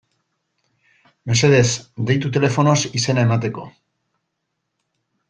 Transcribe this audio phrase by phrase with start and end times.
[1.31, 1.67] Mesedez,
[2.11, 3.67] deitu telefonoz izena emateko.